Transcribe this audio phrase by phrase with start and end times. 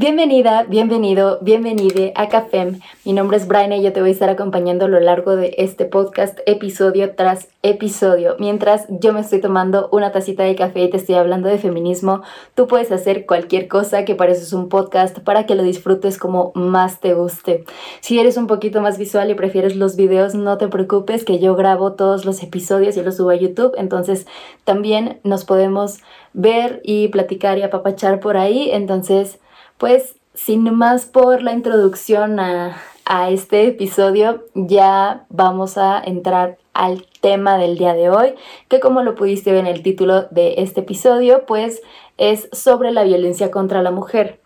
[0.00, 2.78] Bienvenida, bienvenido, bienvenide a Cafem.
[3.04, 5.56] Mi nombre es Brian y yo te voy a estar acompañando a lo largo de
[5.58, 8.36] este podcast, episodio tras episodio.
[8.38, 12.22] Mientras yo me estoy tomando una tacita de café y te estoy hablando de feminismo,
[12.54, 17.00] tú puedes hacer cualquier cosa que pareces un podcast para que lo disfrutes como más
[17.00, 17.64] te guste.
[17.98, 21.56] Si eres un poquito más visual y prefieres los videos, no te preocupes que yo
[21.56, 24.28] grabo todos los episodios y los subo a YouTube, entonces
[24.62, 25.98] también nos podemos
[26.34, 28.70] ver y platicar y apapachar por ahí.
[28.70, 29.40] Entonces,
[29.78, 32.82] pues sin más por la introducción a,
[33.30, 38.34] este episodio, ya vamos a entrar al tema del día de hoy,
[38.68, 41.80] que como lo pudiste ver en el título de este episodio, pues
[42.18, 44.40] es sobre la violencia contra la mujer.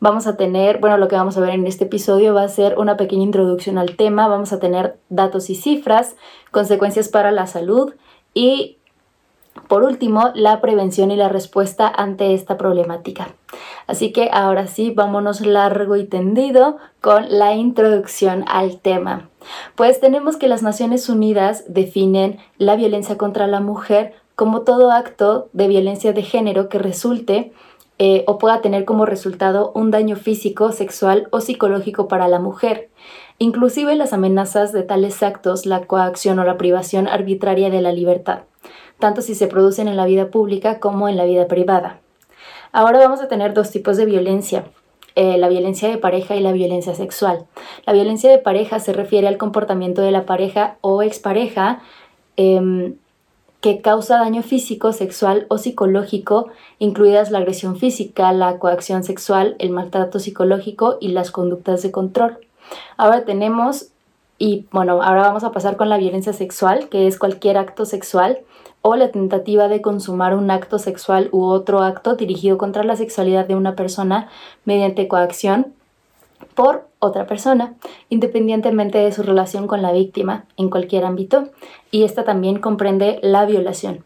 [0.00, 2.76] Vamos a tener, bueno, lo que vamos a ver en este episodio va a ser
[2.76, 6.16] una pequeña introducción al tema, vamos a tener datos y cifras,
[6.50, 7.94] consecuencias para la salud
[8.34, 8.77] y
[9.66, 13.34] por último, la prevención y la respuesta ante esta problemática.
[13.86, 19.28] Así que ahora sí, vámonos largo y tendido con la introducción al tema.
[19.74, 25.48] Pues tenemos que las Naciones Unidas definen la violencia contra la mujer como todo acto
[25.52, 27.52] de violencia de género que resulte
[27.98, 32.90] eh, o pueda tener como resultado un daño físico, sexual o psicológico para la mujer.
[33.38, 38.42] Inclusive las amenazas de tales actos, la coacción o la privación arbitraria de la libertad
[38.98, 42.00] tanto si se producen en la vida pública como en la vida privada.
[42.72, 44.64] Ahora vamos a tener dos tipos de violencia,
[45.14, 47.46] eh, la violencia de pareja y la violencia sexual.
[47.86, 51.80] La violencia de pareja se refiere al comportamiento de la pareja o expareja
[52.36, 52.96] em,
[53.60, 59.70] que causa daño físico, sexual o psicológico, incluidas la agresión física, la coacción sexual, el
[59.70, 62.38] maltrato psicológico y las conductas de control.
[62.96, 63.90] Ahora tenemos,
[64.38, 68.38] y bueno, ahora vamos a pasar con la violencia sexual, que es cualquier acto sexual
[68.82, 73.46] o la tentativa de consumar un acto sexual u otro acto dirigido contra la sexualidad
[73.46, 74.28] de una persona
[74.64, 75.74] mediante coacción
[76.54, 77.74] por otra persona,
[78.08, 81.48] independientemente de su relación con la víctima en cualquier ámbito,
[81.90, 84.04] y esta también comprende la violación.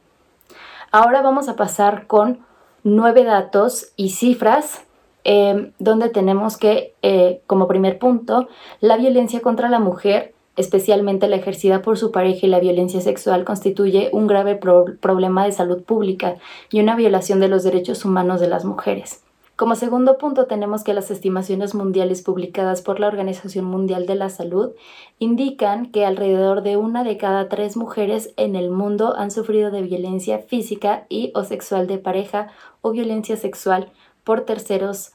[0.91, 2.41] Ahora vamos a pasar con
[2.85, 4.83] nueve datos y cifras
[5.25, 8.49] eh, donde tenemos que, eh, como primer punto,
[8.81, 13.45] la violencia contra la mujer especialmente la ejercida por su pareja y la violencia sexual,
[13.45, 16.37] constituye un grave problema de salud pública
[16.71, 19.23] y una violación de los derechos humanos de las mujeres.
[19.55, 24.29] Como segundo punto tenemos que las estimaciones mundiales publicadas por la Organización Mundial de la
[24.29, 24.73] Salud
[25.19, 29.83] indican que alrededor de una de cada tres mujeres en el mundo han sufrido de
[29.83, 32.49] violencia física y o sexual de pareja
[32.81, 33.93] o violencia sexual
[34.25, 35.13] por terceros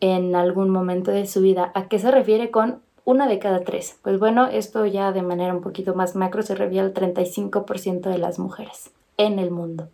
[0.00, 1.72] en algún momento de su vida.
[1.74, 3.98] ¿A qué se refiere con una de cada tres.
[4.02, 8.18] Pues bueno, esto ya de manera un poquito más macro se refiere al 35% de
[8.18, 9.88] las mujeres en el mundo.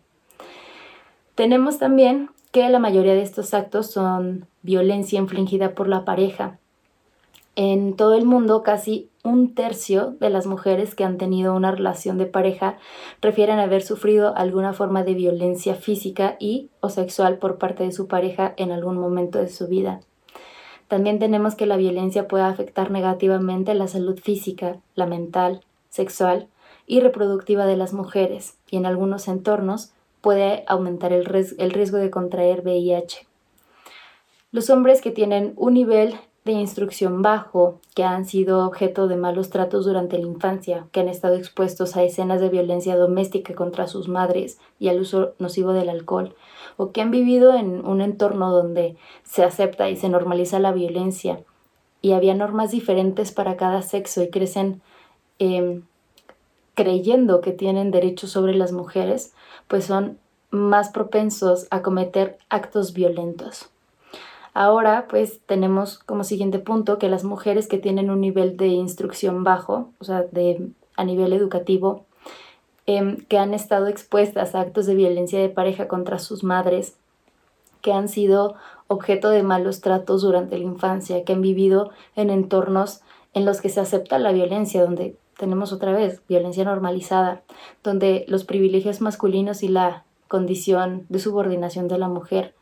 [1.33, 6.59] Tenemos también que la mayoría de estos actos son violencia infligida por la pareja.
[7.55, 12.17] En todo el mundo, casi un tercio de las mujeres que han tenido una relación
[12.17, 12.77] de pareja
[13.21, 18.07] refieren haber sufrido alguna forma de violencia física y o sexual por parte de su
[18.07, 19.99] pareja en algún momento de su vida.
[20.87, 26.47] También tenemos que la violencia puede afectar negativamente la salud física, la mental, sexual
[26.85, 32.61] y reproductiva de las mujeres y en algunos entornos puede aumentar el, riesgo de contraer
[32.61, 33.25] VIH.
[34.51, 39.49] Los hombres que tienen un nivel de instrucción bajo, que han sido objeto de malos
[39.49, 44.07] tratos durante la infancia, que han estado expuestos a escenas de violencia doméstica contra sus
[44.07, 46.35] madres y al uso nocivo del alcohol,
[46.77, 51.39] o que han vivido en un entorno donde se acepta y se normaliza la violencia
[52.05, 54.83] y había normas diferentes para cada sexo y crecen
[55.39, 55.81] em,
[56.75, 59.33] creyendo que tienen derechos sobre las mujeres,
[59.67, 60.19] pues son
[60.51, 63.71] más propensos a cometer actos violentos.
[64.57, 69.43] Ahora, pues tenemos como siguiente punto que las mujeres que tienen un nivel de instrucción
[69.43, 72.05] bajo, o sea, de, a nivel educativo,
[72.85, 76.95] em, que han estado expuestas a actos de violencia de pareja contra sus madres,
[77.81, 78.55] que han sido
[78.87, 83.01] objeto de malos tratos durante la infancia, que han vivido en entornos
[83.33, 87.41] en los que se acepta la violencia, donde tenemos otra vez violencia normalizada,
[87.83, 92.53] donde los privilegios masculinos y la condición de subordinación de la mujer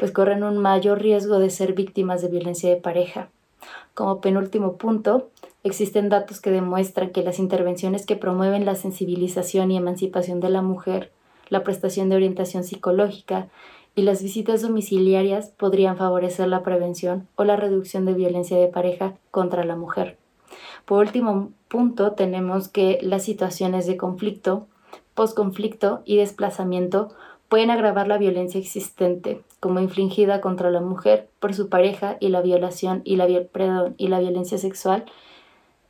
[0.00, 3.28] pues corren un mayor riesgo de ser víctimas de violencia de pareja.
[3.92, 5.28] Como penúltimo punto,
[5.62, 10.62] existen datos que demuestran que las intervenciones que promueven la sensibilización y emancipación de la
[10.62, 11.12] mujer,
[11.50, 13.48] la prestación de orientación psicológica
[13.94, 19.16] y las visitas domiciliarias podrían favorecer la prevención o la reducción de violencia de pareja
[19.30, 20.16] contra la mujer.
[20.86, 24.66] Por último punto, tenemos que las situaciones de conflicto,
[25.12, 27.10] posconflicto y desplazamiento
[27.50, 32.40] pueden agravar la violencia existente como infligida contra la mujer por su pareja y la
[32.40, 35.04] violación y la, y la violencia sexual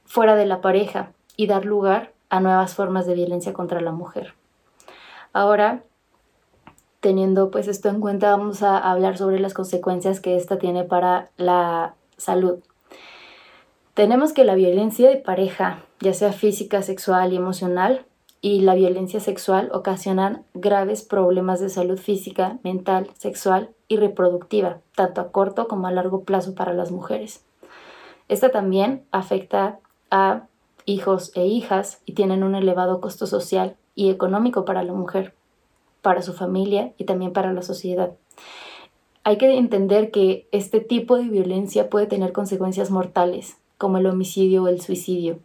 [0.04, 4.34] fuera de la pareja y dar lugar a nuevas formas de violencia contra la mujer.
[5.32, 5.84] Ahora,
[7.00, 11.30] teniendo pues esto en cuenta, vamos a hablar sobre las consecuencias que esta tiene para
[11.36, 12.58] la salud.
[13.94, 18.04] Tenemos que la violencia de pareja, ya sea física, sexual y emocional,
[18.42, 25.20] y la violencia sexual ocasionan graves problemas de salud física, mental, sexual y reproductiva, tanto
[25.20, 27.44] a corto como a largo plazo para las mujeres.
[28.28, 30.46] Esta también afecta a
[30.86, 35.34] hijos e hijas y tienen un elevado costo social y económico para la mujer,
[36.00, 38.12] para su familia y también para la sociedad.
[39.22, 44.62] Hay que entender que este tipo de violencia puede tener consecuencias mortales, como el homicidio
[44.62, 45.40] o el suicidio,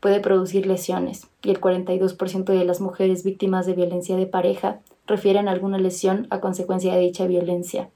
[0.00, 5.48] puede producir lesiones y el 42% de las mujeres víctimas de violencia de pareja refieren
[5.48, 7.90] alguna lesión a consecuencia de dicha violencia.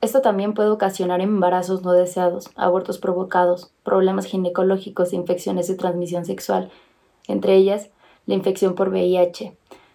[0.00, 6.24] Esto también puede ocasionar embarazos no deseados, abortos provocados, problemas ginecológicos e infecciones de transmisión
[6.24, 6.70] sexual,
[7.28, 7.90] entre ellas
[8.26, 9.54] la infección por VIH.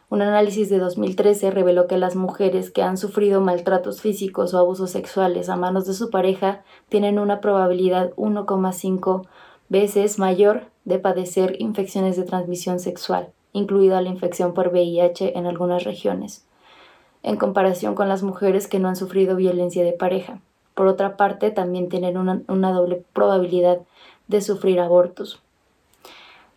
[0.09, 4.91] Un análisis de 2013 reveló que las mujeres que han sufrido maltratos físicos o abusos
[4.91, 9.25] sexuales a manos de su pareja tienen una probabilidad 1,5
[9.69, 15.83] veces mayor de padecer infecciones de transmisión sexual, incluida la infección por VIH en algunas
[15.83, 16.45] regiones,
[17.23, 20.39] en comparación con las mujeres que no han sufrido violencia de pareja.
[20.73, 23.79] Por otra parte, también tienen una, una doble probabilidad
[24.27, 25.41] de sufrir abortos.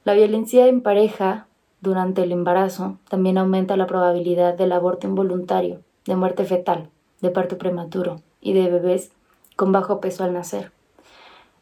[0.05, 1.47] La violencia en pareja
[1.81, 6.89] durante el embarazo también aumenta la probabilidad del aborto involuntario, de muerte fetal,
[7.21, 9.13] de parto prematuro y de bebés
[9.57, 10.73] con bajo peso al nacer.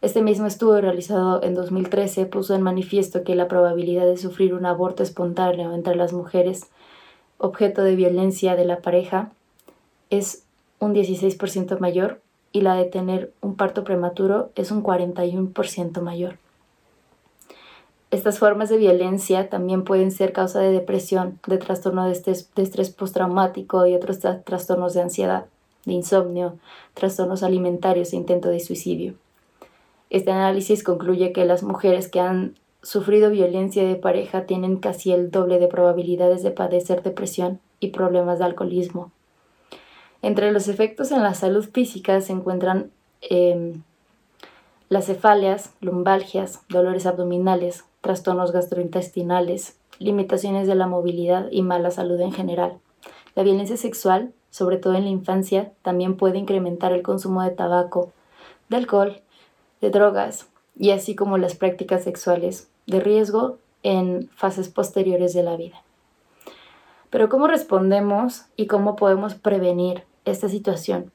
[0.03, 4.67] Este mismo estudio realizado en 2013 puso en manifiesto que la probabilidad de sufrir un
[4.67, 6.67] aborto espontáneo entre las mujeres
[7.39, 9.33] objeto de violencia de la pareja
[10.11, 10.45] es
[10.81, 12.21] un 16% mayor
[12.53, 16.39] y la de tener un parto prematuro es un 41% mayor.
[18.11, 22.63] Estas formas de violencia también pueden ser causa de depresión, de trastorno de estrés, de
[22.63, 25.47] estrés postraumático y otros trastornos de ansiedad,
[25.87, 26.55] de insomnio,
[26.95, 29.15] trastornos alimentarios e intento de suicidio.
[30.11, 35.31] Este análisis concluye que las mujeres que han sufrido violencia de pareja tienen casi el
[35.31, 39.11] doble de probabilidades de padecer depresión y problemas de alcoholismo.
[40.23, 42.91] Entre los efectos en la salud física se encuentran
[43.23, 43.83] em,
[44.89, 52.33] las cefalias, lumbalgias, dolores abdominales, trastornos gastrointestinales, limitaciones de la movilidad y mala salud en
[52.33, 52.79] general.
[53.35, 58.13] La violencia sexual, sobre todo en la infancia, también puede incrementar el consumo de tabaco,
[58.69, 59.23] de alcohol
[59.81, 65.57] de drogas y así como las prácticas sexuales de riesgo en fases posteriores de la
[65.57, 65.83] vida.
[67.11, 71.13] Pero ¿cómo respondemos y cómo podemos prevenir esta situación?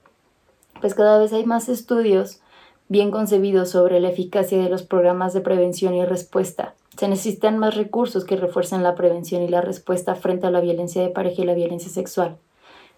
[0.79, 2.41] Pues cada vez hay más estudios
[2.87, 6.73] bien concebidos sobre la eficacia de los programas de prevención y respuesta.
[6.97, 11.01] Se necesitan más recursos que refuercen la prevención y la respuesta frente a la violencia
[11.01, 12.37] de pareja y la violencia sexual,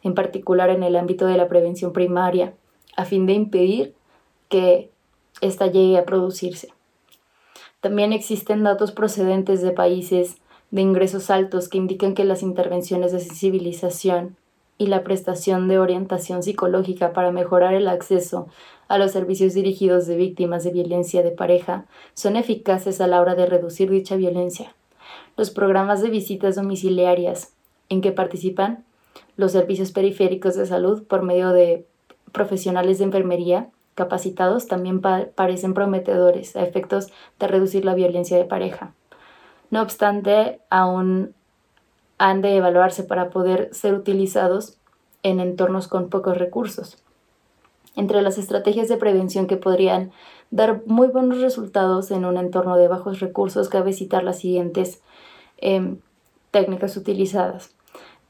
[0.01, 2.53] en particular en el ámbito de la prevención primaria,
[2.95, 3.93] a fin de impedir
[4.49, 4.92] que
[5.41, 6.69] esta llegue a producirse.
[7.81, 10.37] También existen datos procedentes de países
[10.71, 14.37] de ingresos altos que indican que las intervenciones de sensibilización
[14.77, 18.47] y la prestación de orientación psicológica para mejorar el acceso
[18.87, 21.85] a los servicios dirigidos de víctimas de violencia de pareja
[22.15, 24.73] son eficaces a la hora de reducir dicha violencia.
[25.37, 27.53] Los programas de visitas domiciliarias
[27.89, 28.83] en que participan
[29.35, 31.85] los servicios periféricos de salud por medio de
[32.31, 38.93] profesionales de enfermería capacitados también parecen prometedores a efectos de reducir la violencia de pareja.
[39.69, 41.33] No obstante, aún
[42.17, 44.77] han de evaluarse para poder ser utilizados
[45.23, 46.97] en entornos con pocos recursos.
[47.95, 50.11] Entre las estrategias de prevención que podrían
[50.51, 55.01] dar muy buenos resultados en un entorno de bajos recursos, cabe citar las siguientes
[55.57, 55.97] em,
[56.51, 57.75] técnicas utilizadas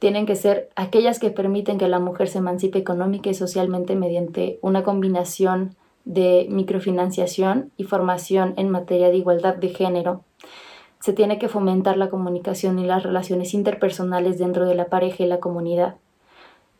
[0.03, 4.59] tienen que ser aquellas que permiten que la mujer se emancipe económica y socialmente mediante
[4.61, 10.25] una combinación de microfinanciación y formación en materia de igualdad de género.
[10.99, 15.27] Se tiene que fomentar la comunicación y las relaciones interpersonales dentro de la pareja y
[15.27, 15.95] la comunidad.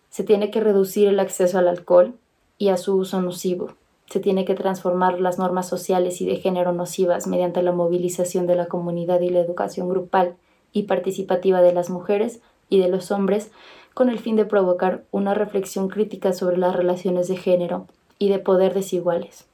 [0.10, 2.16] Se tiene que reducir el acceso al alcohol
[2.58, 3.72] y a su uso nocivo.
[4.08, 8.56] Se tiene que transformar las normas sociales y de género nocivas mediante la movilización de
[8.56, 10.36] la comunidad y la educación grupal
[10.74, 13.52] y participativa de las mujeres y de los hombres
[13.94, 17.88] con el fin de provocar una reflexión crítica sobre las relaciones de género
[18.20, 19.46] y de poder desiguales.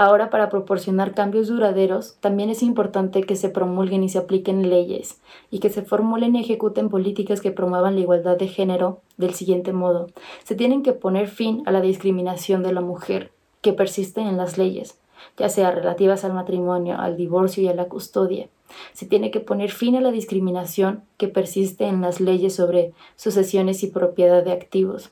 [0.00, 5.20] Ahora, para proporcionar cambios duraderos, también es importante que se promulguen y se apliquen leyes
[5.50, 9.72] y que se formulen y ejecuten políticas que promuevan la igualdad de género del siguiente
[9.72, 10.06] modo.
[10.44, 14.56] Se tienen que poner fin a la discriminación de la mujer que persiste en las
[14.56, 15.00] leyes,
[15.36, 18.48] ya sea relativas al matrimonio, al divorcio y a la custodia.
[18.92, 23.82] Se tiene que poner fin a la discriminación que persiste en las leyes sobre sucesiones
[23.82, 25.10] y propiedad de activos.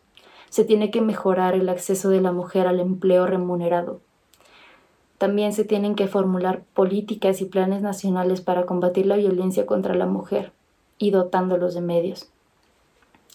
[0.48, 4.00] Se tiene que mejorar el acceso de la mujer al empleo remunerado
[5.18, 10.06] también se tienen que formular políticas y planes nacionales para combatir la violencia contra la
[10.06, 10.52] mujer
[10.98, 12.28] y dotándolos de medios.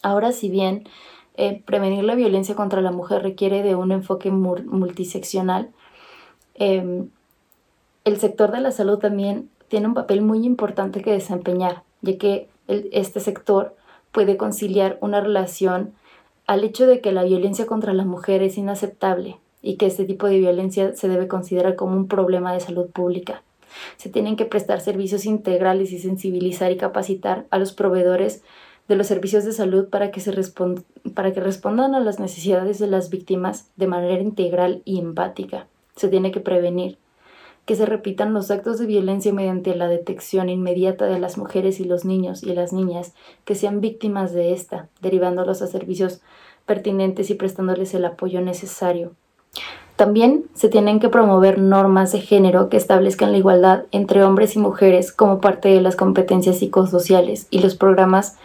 [0.04, 0.84] Ahora, si bien
[1.38, 5.72] eh, prevenir la violencia contra la mujer requiere de un enfoque multiseccional,
[6.56, 7.10] em,
[8.04, 12.50] el sector de la salud también tiene un papel muy importante que desempeñar, ya que
[12.68, 13.74] este sector
[14.12, 15.94] puede conciliar una relación
[16.46, 20.28] al hecho de que la violencia contra la mujer es inaceptable y que este tipo
[20.28, 23.44] de violencia se debe considerar como un problema de salud pública.
[23.96, 28.44] Se tienen que prestar servicios integrales y sensibilizar y capacitar a los proveedores
[28.90, 30.34] de los servicios de salud para que, se
[31.16, 35.68] para que respondan a las necesidades de las víctimas de manera integral y empática.
[35.96, 36.98] Se tiene que prevenir
[37.66, 41.86] que se repitan los actos de violencia mediante la detección inmediata de las mujeres y
[41.86, 43.14] los niños y las niñas
[43.46, 46.22] que sean víctimas de esta, derivándolos a servicios
[46.66, 49.14] pertinentes y prestándoles el apoyo necesario
[50.02, 54.60] también se tienen que promover normas de género que establezcan la igualdad entre hombres y
[54.60, 58.36] mujeres como parte de las competencias psicosociales y los programas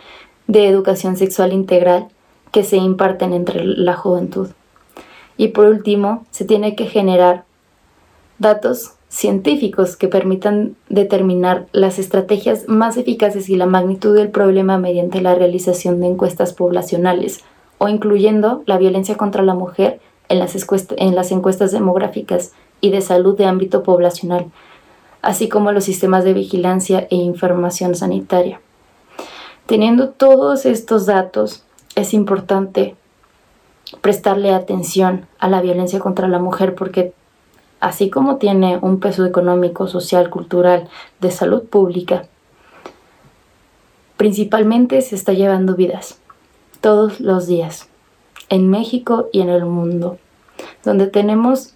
[0.49, 2.09] de educación sexual integral
[2.53, 4.51] que se imparten entre la juventud.
[5.39, 7.45] Y por último, se tiene que generar
[8.39, 15.21] datos científicos que permitan determinar las estrategias más eficaces y la magnitud del problema mediante
[15.21, 17.45] la realización de encuestas poblacionales
[17.79, 20.57] o incluyendo la violencia contra la mujer en las,
[20.97, 24.47] en las encuestas demográficas y de salud de ámbito poblacional,
[25.23, 28.61] así como los sistemas de vigilancia e información sanitaria.
[29.67, 32.95] Teniendo todos estos datos, es importante
[34.01, 37.13] prestarle atención a la violencia contra la mujer porque
[37.81, 40.89] así como tiene un peso económico, social, cultural,
[41.21, 42.27] de salud pública,
[44.17, 46.19] principalmente se está llevando vidas
[46.81, 47.89] todos los días
[48.49, 50.19] en México y en el mundo,
[50.85, 51.75] donde tenemos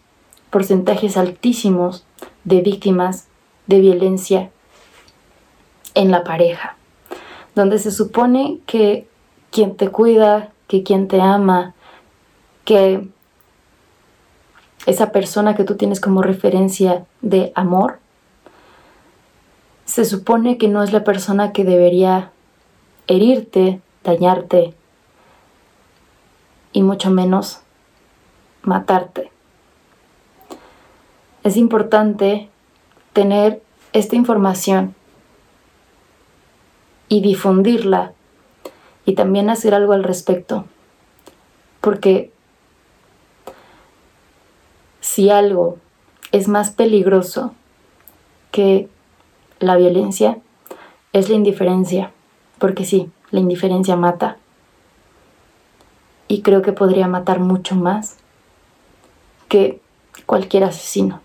[0.51, 2.05] porcentajes altísimos
[2.45, 3.29] de víctimas
[3.67, 4.51] de violencia
[5.95, 6.77] en la pareja,
[7.55, 9.07] donde se supone que
[9.51, 11.75] quien te cuida, que quien te ama,
[12.65, 13.09] que
[14.87, 17.99] esa persona que tú tienes como referencia de amor,
[19.85, 22.31] se supone que no es la persona que debería
[23.07, 24.75] herirte, dañarte,
[26.73, 27.61] y mucho menos
[28.63, 29.31] matarte.
[31.43, 32.49] Es importante
[33.13, 34.95] tener esta información
[37.09, 38.13] y difundirla
[39.05, 40.67] y también hacer algo al respecto.
[41.81, 42.31] Porque
[45.01, 45.79] si algo
[46.33, 47.55] es más peligroso
[48.51, 48.89] que
[49.59, 50.39] la violencia,
[51.13, 52.13] es la indiferencia.
[52.59, 54.37] Porque sí, la indiferencia mata
[56.29, 58.17] y creo que podría matar mucho más
[59.49, 59.81] que
[60.27, 61.21] cualquier asesino.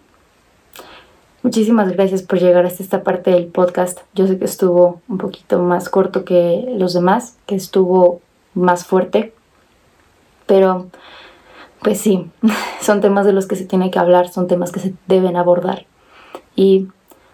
[1.43, 3.99] Muchísimas gracias por llegar hasta esta parte del podcast.
[4.15, 8.19] Yo sé que estuvo un poquito más corto que los demás, que estuvo
[8.55, 9.31] más fuerte,
[10.47, 10.87] pero
[11.81, 12.29] pues sí,
[12.81, 15.85] son temas de los que se tiene que hablar, son temas que se deben abordar.
[16.55, 16.87] Y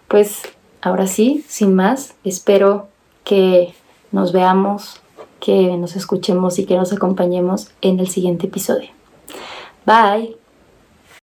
[0.08, 0.42] pues
[0.80, 2.88] ahora sí, sin más, espero
[3.24, 3.74] que
[4.10, 5.02] nos veamos
[5.42, 8.90] que nos escuchemos y que nos acompañemos en el siguiente episodio.
[9.84, 10.41] Bye.